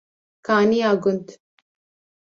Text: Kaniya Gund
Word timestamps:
Kaniya 0.45 0.91
Gund 1.03 1.27